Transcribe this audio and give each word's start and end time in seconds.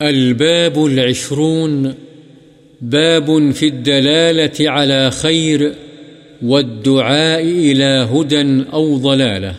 الباب 0.00 0.78
العشرون 0.78 1.82
باب 2.80 3.30
في 3.54 3.68
الدلالة 3.68 4.72
على 4.72 5.10
خير 5.10 5.60
والدعاء 6.42 7.42
إلى 7.42 8.00
هدى 8.10 8.60
أو 8.72 8.98
ضلالة. 8.98 9.52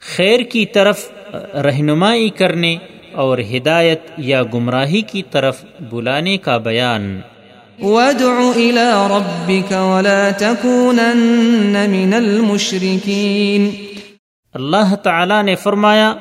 خیر 0.00 0.40
کی 0.40 0.66
طرف 0.66 1.12
رہنمائی 1.54 2.28
کرنے 2.28 2.76
اور 3.12 3.38
ہدایت 3.38 4.00
یا 4.18 4.42
گمراہی 4.42 5.00
کی 5.00 5.22
طرف 5.30 5.64
بلانے 5.92 6.36
کا 6.36 6.58
بیان۔ 6.58 7.20
وادع 7.80 8.52
إلى 8.56 8.92
ربك 9.10 9.72
ولا 9.72 10.30
تكونن 10.38 11.76
من 11.90 12.14
المشركين۔ 12.14 13.70
اللہ 14.54 14.94
تعالی 14.94 15.42
نے 15.42 15.54
فرمایا 15.54 16.14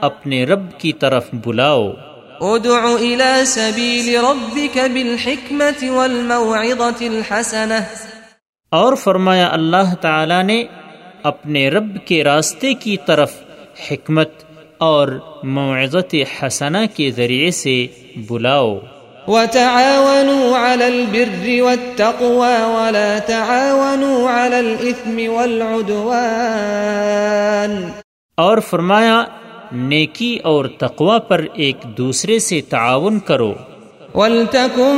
اپنے 0.00 0.44
رب 0.44 0.78
کی 0.78 0.92
طرف 0.92 1.26
بلاؤ۔ 1.46 1.92
ادع 2.40 2.98
إلى 2.98 3.44
سبيل 3.44 4.16
ربك 4.16 4.78
بالحكمة 4.92 5.94
والموعظة 5.94 7.00
الحسنة. 7.00 7.80
اور 8.70 8.94
فرمایا 8.94 9.48
اللہ 9.52 9.94
تعالی 10.00 10.42
نے 10.42 10.64
اپنے 11.22 11.68
رب 11.68 12.06
کے 12.06 12.24
راستے 12.24 12.74
کی 12.74 12.96
طرف 13.06 13.32
حکمت 13.90 14.30
اور 14.78 15.08
معزت 15.42 16.14
حسنہ 16.14 16.78
کے 16.94 17.10
ذریعے 17.10 17.50
سے 17.50 17.86
بلاؤ۔ 18.16 18.78
وتعاونوا 19.28 20.72
على 20.72 20.84
البر 20.84 21.62
والتقوى 21.62 22.62
ولا 22.62 23.18
تعاونوا 23.26 24.30
على 24.30 24.54
الإثم 24.54 25.32
والعدوان۔ 25.32 27.90
اور 28.34 28.58
فرمایا 28.58 29.24
نیکی 29.72 30.36
اور 30.36 30.64
تقوی 30.64 31.18
پر 31.28 31.46
ایک 31.54 31.76
دوسرے 31.98 32.38
سے 32.38 32.60
تعاون 32.60 33.18
کرو۔ 33.18 33.54
ولتكن 34.14 34.96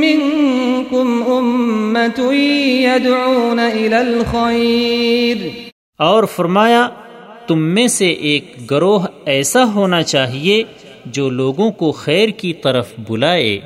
منكم 0.00 1.22
أمة 1.26 2.34
يدعون 2.80 3.60
إلى 3.72 3.94
الخير 3.94 5.48
اور 5.98 6.24
فرمایا 6.24 6.88
تم 7.46 7.58
میں 7.58 7.86
سے 7.86 8.08
ایک 8.08 8.70
گروہ 8.70 9.06
ایسا 9.26 9.74
ہونا 9.74 10.02
چاہیے 10.02 10.62
جو 11.06 11.28
لوگوں 11.28 11.70
کو 11.70 11.92
خیر 11.92 12.28
کی 12.28 12.52
طرف 12.52 12.88
بلائے۔ 13.08 13.60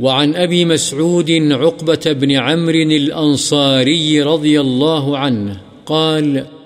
وعن 0.00 0.32
أبي 0.44 0.64
مسعود 0.64 1.30
عقبة 1.52 2.12
بن 2.20 2.30
عمرو 2.30 2.90
الأنصاري 2.90 4.20
رضي 4.20 4.56
الله 4.56 5.16
عنه 5.16 5.52
قال 5.84 6.57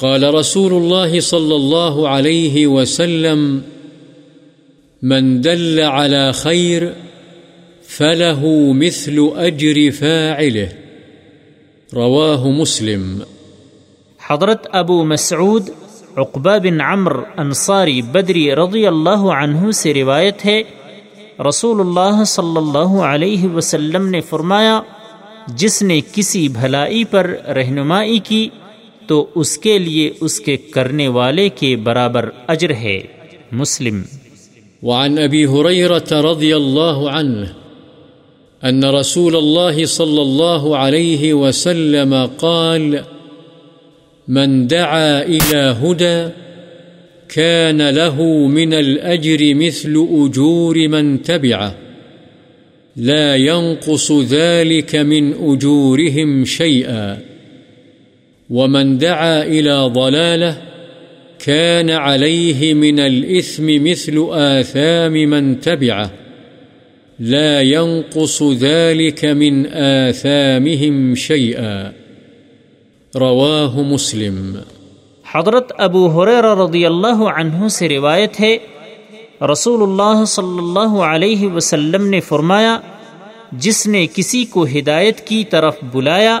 قال 0.00 0.34
رسول 0.34 0.72
الله 0.72 1.20
صلى 1.20 1.54
الله 1.54 2.08
عليه 2.08 2.66
وسلم، 2.66 3.58
من 5.02 5.40
دل 5.40 5.80
على 5.80 6.32
خير 6.32 6.82
فله 7.82 8.46
مثل 8.72 9.16
أجر 9.36 9.90
فاعله. 9.98 10.66
رواه 11.92 12.46
مسلم. 12.46 13.18
حضرت 14.26 14.66
ابو 14.72 15.04
مسعود، 15.04 15.70
عقبہ 16.16 16.58
بن 16.58 16.80
عمر 16.80 17.12
انصاری 17.36 18.02
بدری 18.02 18.54
رضی 18.54 18.86
اللہ 18.86 19.26
عنہ 19.40 19.70
سے 19.70 19.94
روایت 19.94 20.44
ہے، 20.44 20.62
رسول 21.48 21.80
اللہ 21.80 22.24
صلی 22.24 22.56
اللہ 22.56 23.02
علیہ 23.02 23.48
وسلم 23.48 24.08
نے 24.08 24.20
فرمایا، 24.20 24.80
جس 25.46 25.82
نے 25.82 26.00
کسی 26.12 26.48
بھلائی 26.48 27.04
پر 27.04 27.36
رہنمائی 27.48 28.18
کی 28.18 28.48
تو 29.08 29.26
اس 29.34 29.58
کے 29.58 29.78
لیے 29.78 30.10
اس 30.20 30.40
کے 30.40 30.56
کرنے 30.56 31.08
والے 31.08 31.48
کے 31.48 31.76
برابر 31.76 32.30
اجر 32.46 32.70
ہے۔ 32.70 33.00
مسلم۔ 33.52 34.02
وعن 34.82 35.18
أبي 35.18 35.44
هريرة 35.44 36.32
رضي 36.32 36.52
الله 36.52 37.08
عنه 37.08 37.44
أن 38.68 38.84
رسول 38.84 39.36
الله 39.36 39.84
صلى 39.86 40.20
الله 40.20 40.76
عليه 40.76 41.34
وسلم 41.34 42.14
قال، 42.36 42.94
من 44.28 44.66
دعا 44.70 45.22
إلى 45.26 45.86
هدى، 45.86 46.28
كان 47.28 47.80
له 47.80 48.22
من 48.48 48.72
الأجر 48.72 49.54
مثل 49.54 49.94
أجور 50.10 50.88
من 50.88 51.16
تبعه، 51.18 51.72
لا 52.96 53.34
ينقص 53.36 54.12
ذلك 54.28 54.94
من 54.94 55.32
أجورهم 55.32 56.44
شيئا. 56.44 57.14
ومن 58.50 58.98
دعا 58.98 59.42
إلى 59.42 59.90
ضلاله 59.94 60.56
كان 61.38 61.90
عليه 61.90 62.74
من 62.74 63.00
الإثم 63.00 63.66
مثل 63.84 64.28
آثام 64.32 65.12
من 65.12 65.60
تبعه. 65.60 66.10
لا 67.20 67.60
ينقص 67.62 68.42
ذلك 68.42 69.24
من 69.24 69.66
آثامهم 69.72 71.14
شيئا. 71.14 71.92
رواه 73.14 73.76
مسلم. 73.76 74.56
حضرت 75.34 75.72
ابو 75.78 76.06
حریر 76.06 76.44
رضی 76.44 76.86
اللہ 76.86 77.22
عنہ 77.36 77.68
سے 77.68 77.88
روایت 77.88 78.40
ہے، 78.40 78.58
رسول 79.52 79.82
اللہ 79.82 80.24
صلی 80.24 80.58
اللہ 80.58 81.00
علیہ 81.00 81.48
وسلم 81.48 82.08
نے 82.08 82.20
فرمایا، 82.20 82.78
جس 83.52 83.86
نے 83.86 84.06
کسی 84.14 84.44
کو 84.44 84.64
ہدایت 84.64 85.20
کی 85.20 85.44
طرف 85.44 85.76
بلایا 85.92 86.40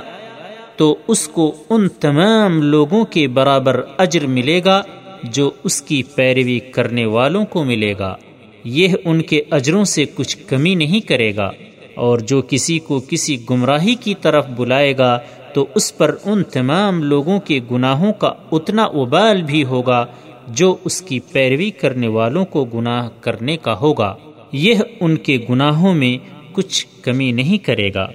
تو 0.78 0.96
اس 1.08 1.28
کو 1.28 1.54
ان 1.70 1.88
تمام 1.88 2.62
لوگوں 2.62 3.04
کے 3.04 3.28
برابر 3.28 3.80
اجر 3.98 4.26
ملے 4.26 4.60
گا 4.64 4.82
جو 5.22 5.50
اس 5.64 5.82
کی 5.82 6.02
پیروی 6.02 6.58
کرنے 6.58 7.06
والوں 7.06 7.44
کو 7.44 7.64
ملے 7.64 7.94
گا۔ 7.98 8.16
یہ 8.64 8.88
ان 9.04 9.22
کے 9.22 9.42
اجروں 9.50 9.84
سے 9.84 10.04
کچھ 10.14 10.36
کمی 10.46 10.74
نہیں 10.74 11.00
کرے 11.00 11.36
گا۔ 11.36 11.50
اور 11.94 12.18
جو 12.18 12.42
کسی 12.48 12.78
کو 12.78 13.00
کسی 13.08 13.36
گمراہی 13.50 13.94
کی 13.94 14.14
طرف 14.14 14.46
بلائے 14.56 14.98
گا، 14.98 15.18
تو 15.54 15.66
اس 15.74 15.96
پر 15.96 16.14
ان 16.24 16.42
تمام 16.44 17.02
لوگوں 17.02 17.40
کے 17.40 17.60
گناہوں 17.70 18.12
کا 18.12 18.32
اتنا 18.52 18.84
ابال 18.84 19.42
بھی 19.42 19.64
ہوگا 19.64 20.06
جو 20.48 20.76
اس 20.84 21.02
کی 21.02 21.20
پیروی 21.20 21.70
کرنے 21.70 22.08
والوں 22.08 22.44
کو 22.44 22.64
گناہ 22.64 23.08
کرنے 23.20 23.56
کا 23.56 23.78
ہوگا۔ 23.78 24.14
یہ 24.52 24.74
ان 25.00 25.16
کے 25.16 25.38
گناہوں 25.50 25.94
میں 25.94 26.18
کچھ 26.52 26.86
کمی 27.02 27.32
نہیں 27.32 27.58
کرے 27.58 27.90
گا۔ 27.94 28.08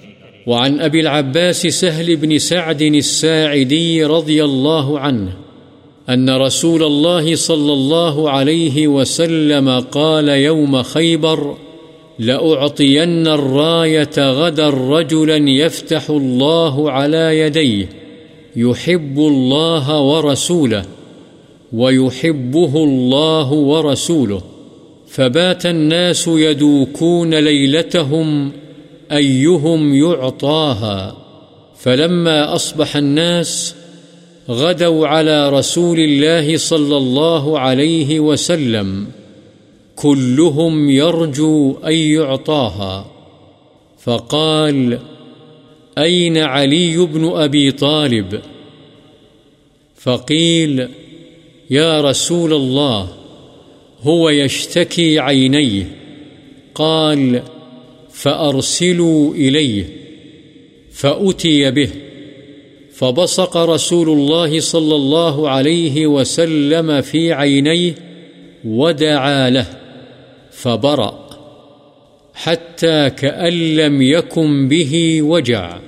وعن 0.48 0.80
أبي 0.80 1.00
العباس 1.00 1.68
سهل 1.68 2.16
بن 2.16 2.38
سعد 2.38 2.82
الساعدي 2.82 4.06
رضي 4.06 4.44
الله 4.44 5.00
عنه 5.00 5.34
أن 6.10 6.30
رسول 6.30 6.84
الله 6.84 7.36
صلى 7.36 7.74
الله 7.74 8.30
عليه 8.30 8.88
وسلم 8.88 9.80
قال 9.80 10.30
يوم 10.30 10.84
خيبر 10.84 11.56
لأعطين 12.20 13.28
الراية 13.28 14.18
غدا 14.18 14.70
رجلا 14.70 15.50
يفتح 15.50 16.10
الله 16.10 16.92
على 16.92 17.40
يديه 17.40 17.90
يحب 18.56 19.20
الله 19.20 20.00
ورسوله 20.02 20.86
ويحبه 21.74 22.84
الله 22.84 23.54
ورسوله 23.54 24.42
فبات 25.08 25.66
الناس 25.66 26.28
يدوكون 26.28 27.34
ليلتهم 27.34 28.52
أيهم 29.16 29.94
يعطاها 29.94 31.16
فلما 31.78 32.56
أصبح 32.56 32.96
الناس 32.96 33.76
غدوا 34.50 35.08
على 35.08 35.50
رسول 35.50 36.00
الله 36.00 36.58
صلى 36.58 36.98
الله 36.98 37.60
عليه 37.60 38.20
وسلم 38.20 39.08
كلهم 39.96 40.90
يرجو 40.90 41.78
أن 41.86 41.94
يعطاها 41.94 43.06
فقال 44.00 45.00
أين 45.98 46.38
علي 46.38 46.98
بن 46.98 47.26
أبي 47.26 47.72
طالب؟ 47.72 48.42
فقيل 49.96 50.88
يا 51.70 52.02
رسول 52.02 52.54
الله، 52.54 53.08
هو 54.02 54.30
يشتكي 54.30 55.20
عينيه. 55.20 55.96
قال 56.76 57.42
فأرسلوا 58.14 59.34
إليه 59.34 59.86
فأتي 60.92 61.72
به 61.72 61.90
فبصق 62.94 63.58
رسول 63.58 64.10
الله 64.10 64.60
صلى 64.60 64.96
الله 64.96 65.50
عليه 65.50 66.08
وسلم 66.08 67.02
في 67.02 67.34
عينيه 67.34 67.96
ودعا 68.66 69.50
له 69.50 69.66
فبرأ 70.52 71.24
حتى 72.34 73.10
كأن 73.10 73.76
لم 73.76 74.02
يكن 74.02 74.68
به 74.68 75.22
وجع 75.22 75.80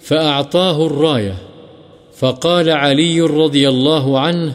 فأعطاه 0.00 0.86
الراية 0.86 1.34
فقال 2.16 2.70
علي 2.70 3.20
رضي 3.20 3.68
الله 3.68 4.20
عنه 4.20 4.54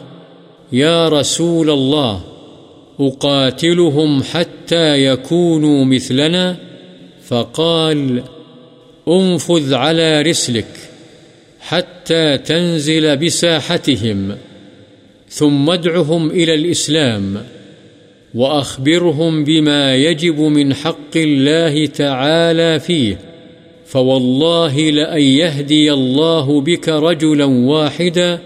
يا 0.72 1.08
رسول 1.08 1.70
الله 1.70 2.20
أقاتلهم 3.00 4.22
حتى 4.22 5.06
يكونوا 5.06 5.84
مثلنا 5.84 6.71
فقال، 7.32 8.22
انفذ 9.08 9.74
على 9.74 10.22
رسلك 10.22 10.66
حتى 11.60 12.38
تنزل 12.38 13.16
بساحتهم، 13.16 14.36
ثم 15.28 15.70
ادعهم 15.70 16.30
إلى 16.30 16.54
الإسلام، 16.54 17.42
وأخبرهم 18.34 19.44
بما 19.44 19.96
يجب 19.96 20.40
من 20.40 20.74
حق 20.74 21.16
الله 21.16 21.86
تعالى 21.86 22.80
فيه، 22.80 23.18
فوالله 23.86 24.90
لأن 24.90 25.22
يهدي 25.22 25.92
الله 25.92 26.60
بك 26.60 26.88
رجلا 26.88 27.44
واحدا 27.44 28.38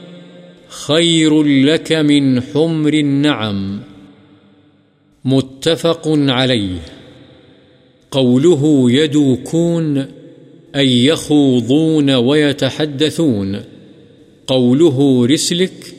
خير 0.68 1.42
لك 1.42 1.92
من 1.92 2.42
حمر 2.42 2.94
النعم. 2.94 3.80
متفق 5.24 6.02
عليه. 6.06 6.95
قوله 8.10 8.90
يدوكون، 8.90 9.98
أي 10.76 11.06
يخوضون 11.06 12.10
ويتحدثون. 12.10 13.54
قوله 14.46 15.26
رسلك 15.26 15.94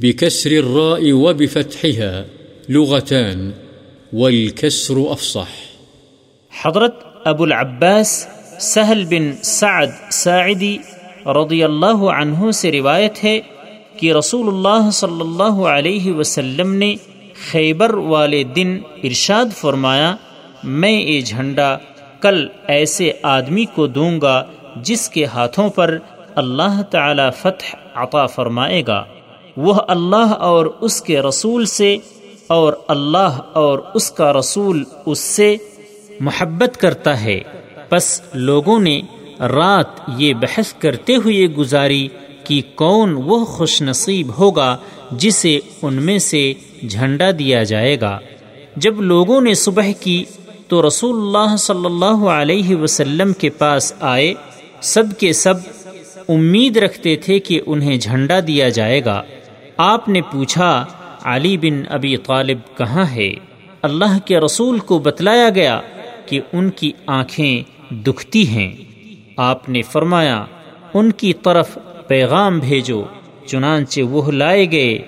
بكسر 0.00 0.50
الراء 0.50 1.12
وبفتحها 1.12 2.24
لغتان، 2.68 3.50
والكسر 4.12 5.12
أفصح. 5.12 5.48
حضرت 6.64 6.94
ابو 7.24 7.44
العباس 7.44 8.26
سہل 8.60 9.04
بن 9.08 9.32
سعد 9.42 9.86
ساعدی 10.12 10.76
رضی 11.26 11.62
اللہ 11.62 11.94
عنہ 11.94 12.50
سے 12.50 12.72
روایت 12.72 13.24
ہے 13.24 13.40
کہ 13.96 14.12
رسول 14.12 14.48
اللہ 14.48 14.90
صلی 14.90 15.20
اللہ 15.20 15.62
علیہ 15.66 16.12
وسلم 16.12 16.74
نے 16.74 16.94
خیبر 17.50 17.94
والے 17.94 18.44
دن 18.44 18.78
ارشاد 19.04 19.46
فرمایا 19.56 20.16
میں 20.64 21.02
یہ 21.02 21.20
جھنڈا 21.20 21.76
کل 22.20 22.46
ایسے 22.66 23.12
آدمی 23.22 23.64
کو 23.64 23.86
دوں 23.86 24.20
گا 24.20 24.44
جس 24.76 25.08
کے 25.08 25.24
ہاتھوں 25.24 25.68
پر 25.68 25.98
اللہ 26.34 26.82
تعالی 26.82 27.22
فتح 27.38 27.76
عطا 27.94 28.26
فرمائے 28.26 28.82
گا۔ 28.86 29.04
وہ 29.56 29.74
اللہ 29.88 30.32
اور 30.32 30.66
اس 30.80 31.02
کے 31.02 31.20
رسول 31.20 31.66
سے 31.66 31.96
اور 32.46 32.72
اللہ 32.88 33.40
اور 33.52 33.78
اس 33.94 34.10
کا 34.10 34.32
رسول 34.32 34.84
اس 35.06 35.18
سے 35.18 35.56
محبت 36.20 36.76
کرتا 36.76 37.22
ہے۔ 37.22 37.40
بس 37.90 38.22
لوگوں 38.34 38.80
نے 38.80 39.00
رات 39.40 39.86
یہ 40.16 40.34
بحث 40.34 40.74
کرتے 40.74 41.16
ہوئے 41.16 41.46
گزاری 41.46 42.08
کہ 42.44 42.62
کون 42.74 43.12
وہ 43.24 43.44
خوش 43.44 43.82
نصیب 43.82 44.38
ہوگا 44.38 44.76
جسے 45.10 45.58
ان 45.82 45.94
میں 45.94 46.18
سے 46.18 46.52
جھنڈا 46.88 47.30
دیا 47.38 47.62
جائے 47.62 48.00
گا۔ 48.00 48.18
جب 48.76 49.00
لوگوں 49.00 49.40
نے 49.40 49.54
صبح 49.54 49.86
کی 50.00 50.24
تو 50.70 50.86
رسول 50.86 51.16
اللہ 51.16 51.56
صلی 51.56 51.86
اللہ 51.86 52.28
علیہ 52.28 52.76
وسلم 52.76 53.32
کے 53.32 53.50
پاس 53.50 53.92
آئے، 54.00 54.34
سب 54.80 55.04
کے 55.18 55.32
سب 55.32 55.54
امید 56.28 56.76
رکھتے 56.76 57.16
تھے 57.16 57.38
کہ 57.38 57.60
انہیں 57.66 57.96
جھنڈا 57.96 58.40
دیا 58.46 58.68
جائے 58.68 59.04
گا۔ 59.04 59.22
آپ 59.76 60.08
نے 60.08 60.20
پوچھا، 60.20 60.84
علی 61.24 61.56
بن 61.56 61.82
ابی 61.88 62.16
طالب 62.16 62.78
کہاں 62.78 63.04
ہے؟ 63.10 63.34
اللہ 63.82 64.18
کے 64.24 64.38
رسول 64.38 64.78
کو 64.78 64.98
بتلایا 64.98 65.50
گیا 65.54 65.80
کہ 66.26 66.40
ان 66.52 66.70
کی 66.70 66.92
آنکھیں 67.06 67.62
دکھتی 67.94 68.48
ہیں۔ 68.48 68.72
آپ 69.36 69.68
نے 69.68 69.82
فرمایا، 69.82 70.44
ان 70.94 71.12
کی 71.12 71.32
طرف 71.32 71.78
پیغام 72.06 72.58
بھیجو، 72.58 73.02
چنانچہ 73.46 74.00
وہ 74.00 74.32
لائے 74.32 74.70
گئے۔ 74.70 74.98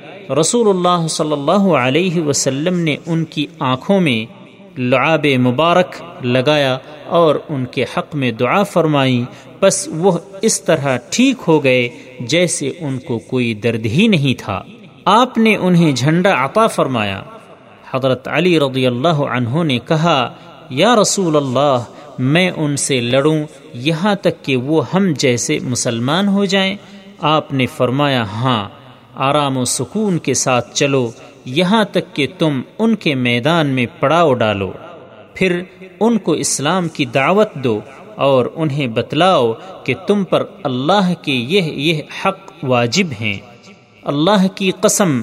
رسول 0.41 0.69
اللہ 0.69 1.07
صلی 1.07 1.33
اللہ 1.33 1.75
علیہ 1.75 2.21
وسلم 2.23 2.79
نے 2.79 2.97
ان 3.07 3.25
کی 3.25 3.47
آنکھوں 3.59 4.01
میں 4.01 4.42
لعاب 4.79 5.27
مبارک 5.27 6.03
لگایا 6.23 6.79
اور 7.07 7.35
ان 7.49 7.67
کے 7.67 7.83
حق 7.83 8.15
میں 8.15 8.31
دعا 8.31 8.63
فرمائی 8.63 9.25
بس 9.61 9.89
وہ 9.93 10.19
اس 10.43 10.63
طرح 10.63 10.97
ٹھیک 11.11 11.37
ہو 11.49 11.65
گئے 11.65 11.89
جیسے 12.21 12.73
ان 12.81 12.99
کو 12.99 13.19
کوئی 13.19 13.55
درد 13.55 13.87
ہی 13.87 14.09
نہیں 14.09 14.41
تھا۔ 14.41 14.63
آپ 15.05 15.39
نے 15.39 15.57
انہیں 15.57 15.93
جھنڈا 15.93 16.45
عطا 16.45 16.67
فرمایا۔ 16.67 17.23
حضرت 17.91 18.29
علی 18.29 18.61
رضی 18.61 18.87
اللہ 18.87 19.09
عنہ 19.09 19.63
نے 19.63 19.79
کہا، 19.79 20.33
یا 20.71 20.97
رسول 20.97 21.37
اللہ، 21.37 21.85
میں 22.19 22.51
ان 22.57 22.77
سے 22.77 23.01
لڑوں، 23.01 23.45
یہاں 23.75 24.15
تک 24.15 24.45
کہ 24.45 24.57
وہ 24.57 24.83
ہم 24.95 25.13
جیسے 25.19 25.59
مسلمان 25.63 26.29
ہو 26.29 26.45
جائیں۔ 26.45 26.77
آپ 27.21 27.53
نے 27.53 27.67
فرمایا 27.67 28.23
ہاں 28.23 28.69
آرام 29.15 29.57
و 29.57 29.65
سکون 29.65 30.19
کے 30.19 30.35
ساتھ 30.35 30.75
چلو۔ 30.75 31.11
یہاں 31.45 31.85
تک 31.85 32.17
کہ 32.17 32.27
تم 32.39 32.61
ان 32.79 32.95
کے 32.95 33.15
میدان 33.15 33.67
میں 33.67 33.87
پڑاؤ 34.01 34.35
ڈالو۔ 34.35 34.73
پھر 35.35 35.63
ان 36.01 36.19
کو 36.19 36.33
اسلام 36.33 36.89
کی 36.89 37.05
دعوت 37.05 37.55
دو 37.55 37.81
اور 38.15 38.47
انہیں 38.55 38.87
بتلاؤ 38.87 39.53
کہ 39.85 39.95
تم 40.07 40.25
پر 40.25 40.45
اللہ 40.63 41.15
کے 41.23 41.33
یہ 41.33 41.63
یہ 41.63 42.03
حق 42.25 42.53
واجب 42.63 43.07
ہیں۔ 43.21 43.39
اللہ 44.03 44.47
کی 44.55 44.71
قسم، 44.81 45.21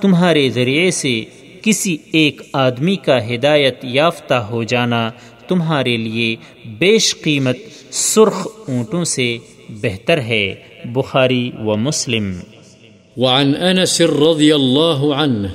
تمہارے 0.00 0.50
ذریعے 0.50 0.90
سے 0.90 1.24
کسی 1.62 1.96
ایک 2.12 2.42
آدمی 2.52 2.96
کا 2.96 3.34
ہدایت 3.34 3.78
یافتہ 3.82 4.34
ہو 4.34 4.62
جانا 4.62 5.10
تمہارے 5.48 5.96
لیے 5.96 6.36
بیش 6.64 7.16
قیمت 7.22 7.56
سرخ 7.90 8.46
اونٹوں 8.68 9.04
سے 9.04 9.38
بہتر 9.68 10.20
ہے۔ 10.20 10.54
بخاری 10.84 11.50
و 11.58 11.76
مسلم۔ 11.76 12.32
وعن 13.16 13.54
أنس 13.54 14.02
رضي 14.02 14.54
الله 14.54 15.14
عنه 15.14 15.50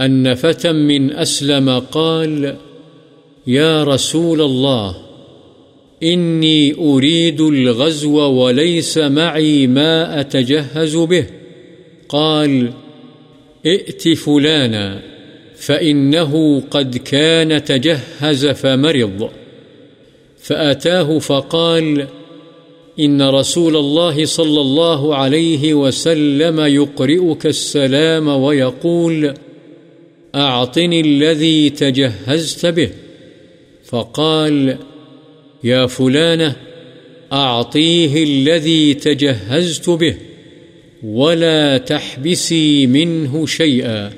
أن 0.00 0.34
فتى 0.34 0.72
من 0.72 1.12
أسلم 1.12 1.78
قال، 1.78 2.56
يا 3.46 3.84
رسول 3.84 4.40
الله، 4.40 4.96
إني 6.02 6.74
أريد 6.74 7.40
الغزو 7.40 8.18
وليس 8.18 8.98
معي 8.98 9.66
ما 9.66 10.20
أتجهز 10.20 10.96
به. 10.96 11.26
قال، 12.08 12.72
ائت 13.66 14.08
فلانا، 14.08 15.02
فإنه 15.56 16.62
قد 16.70 16.96
كان 16.96 17.64
تجهز 17.64 18.46
فمرض. 18.46 19.30
فأتاه 20.38 21.18
فقال 21.18 22.06
إن 23.00 23.22
رسول 23.22 23.76
الله 23.76 24.24
صلى 24.24 24.60
الله 24.60 25.16
عليه 25.16 25.74
وسلم 25.74 26.60
يقرئك 26.60 27.46
السلام 27.46 28.28
ويقول، 28.28 29.34
أعطني 30.34 31.00
الذي 31.00 31.70
تجهزت 31.70 32.66
به. 32.66 32.90
فقال، 33.84 34.76
يا 35.64 35.86
فلانة، 35.86 36.56
أعطيه 37.32 38.24
الذي 38.24 38.94
تجهزت 38.94 39.90
به، 39.90 40.16
ولا 41.02 41.78
تحبسي 41.78 42.86
منه 42.86 43.46
شيئا. 43.46 44.12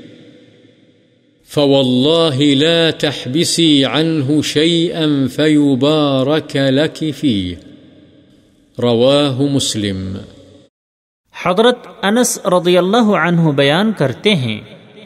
فوالله 1.45 2.43
لا 2.43 2.91
تحبسي 2.91 3.85
عنه 3.85 4.43
شيئا 4.43 5.29
فيبارك 5.29 6.56
لك 6.56 7.11
فيه. 7.11 7.68
رواہ 8.82 9.41
مسلم۔ 9.41 10.17
حضرت 11.44 11.79
انس 12.03 12.39
رضی 12.47 12.79
اللہ 12.79 13.11
عنہ 13.27 13.51
بیان 13.51 13.93
کرتے 13.93 14.35
ہیں، 14.35 14.61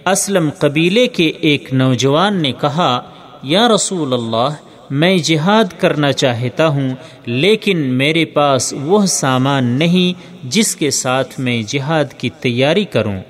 اسلم 0.06 0.50
قبیلے 0.58 1.06
کے 1.06 1.26
ایک 1.26 1.74
نوجوان 1.74 2.42
نے 2.42 2.52
کہا، 2.52 3.00
یا 3.42 3.68
رسول 3.68 4.12
اللہ 4.12 4.48
میں 4.90 5.18
جہاد 5.18 5.64
کرنا 5.80 6.12
چاہتا 6.12 6.66
ہوں، 6.66 6.90
لیکن 7.26 7.78
میرے 7.78 8.24
پاس 8.24 8.74
وہ 8.82 9.06
سامان 9.06 9.64
نہیں 9.64 10.38
جس 10.42 10.76
کے 10.76 10.90
ساتھ 10.90 11.40
میں 11.40 11.62
جہاد 11.66 12.04
کی 12.18 12.30
تیاری 12.30 12.84
کروں۔ 12.84 13.20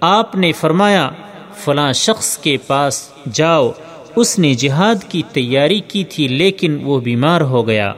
آپ 0.00 0.34
نے 0.34 0.52
فرمایا، 0.52 1.10
فلاں 1.56 1.92
شخص 1.92 2.38
کے 2.38 2.56
پاس 2.66 3.10
جاؤ۔ 3.32 3.70
اس 4.16 4.38
نے 4.38 4.54
جہاد 4.54 5.04
کی 5.08 5.22
تیاری 5.32 5.80
کی 5.80 6.04
تھی، 6.04 6.28
لیکن 6.28 6.78
وہ 6.82 7.00
بیمار 7.00 7.40
ہو 7.40 7.66
گیا۔ 7.66 7.92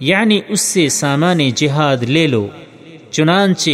یعنی 0.00 0.40
اس 0.48 0.60
سے 0.60 0.88
سامان 0.88 1.38
جہاد 1.54 2.02
لے 2.02 2.26
لو، 2.26 2.46
چنانچہ 3.10 3.70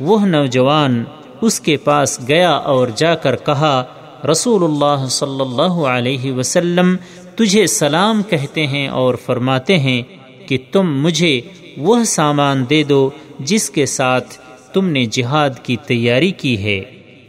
وہ 0.00 0.26
نوجوان 0.26 1.04
اس 1.40 1.60
کے 1.60 1.76
پاس 1.76 2.18
گیا 2.28 2.50
اور 2.50 2.88
جا 2.96 3.14
کر 3.14 3.36
کہا، 3.36 3.84
رسول 4.30 4.64
اللہ 4.64 5.06
صلی 5.08 5.40
اللہ 5.40 5.80
علیہ 5.86 6.32
وسلم 6.32 6.96
تجھے 7.36 7.66
سلام 7.66 8.22
کہتے 8.22 8.66
ہیں 8.66 8.88
اور 8.88 9.14
فرماتے 9.14 9.78
ہیں 9.78 10.02
کہ 10.48 10.58
تم 10.72 11.02
مجھے 11.02 11.40
وہ 11.76 12.04
سامان 12.04 12.64
دے 12.70 12.82
دو 12.84 13.10
جس 13.40 13.70
کے 13.70 13.86
ساتھ 13.86 14.38
تم 14.72 14.88
نے 14.88 15.04
جہاد 15.04 15.50
کی 15.62 15.76
تیاری 15.76 16.30
کی 16.30 16.56
ہے۔ 16.64 16.82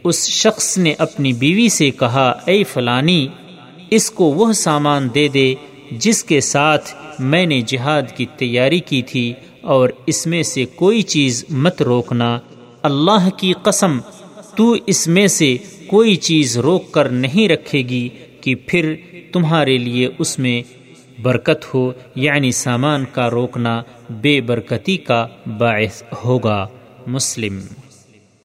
اس 0.04 0.28
شخص 0.28 0.78
نے 0.78 0.94
اپنی 0.98 1.32
بیوی 1.32 1.68
سے 1.68 1.90
کہا، 1.90 2.28
اے 2.46 2.64
فلانی، 2.64 3.26
اس 3.90 4.10
کو 4.10 4.24
وہ 4.24 4.52
سامان 4.52 5.08
دے 5.14 5.28
دے 5.28 5.54
جس 5.90 6.24
کے 6.24 6.40
ساتھ 6.40 6.90
میں 7.18 7.46
نے 7.46 7.60
جہاد 7.60 8.02
کی 8.16 8.26
تیاری 8.36 8.80
کی 8.80 9.02
تھی 9.02 9.32
اور 9.60 9.88
اس 10.06 10.26
میں 10.26 10.42
سے 10.42 10.64
کوئی 10.64 11.02
چیز 11.02 11.44
مت 11.50 11.82
روکنا۔ 11.82 12.38
اللہ 12.82 13.28
کی 13.36 13.52
قسم، 13.62 13.98
تو 14.54 14.76
اس 14.86 15.08
میں 15.08 15.26
سے 15.26 15.56
کوئی 15.86 16.16
چیز 16.16 16.58
روک 16.58 16.92
کر 16.92 17.08
نہیں 17.08 17.48
رکھے 17.48 17.78
گی 17.78 18.08
کہ 18.40 18.54
پھر 18.66 18.94
تمہارے 19.32 19.78
لیے 19.78 20.08
اس 20.18 20.38
میں 20.38 20.62
برکت 21.22 21.74
ہو 21.74 21.92
یعنی 22.14 22.52
سامان 22.52 23.04
کا 23.12 23.30
روکنا 23.30 23.82
بے 24.10 24.40
برکتی 24.40 24.96
کا 24.96 25.26
باعث 25.58 26.02
ہوگا۔ 26.24 26.68
مسلم 27.06 27.58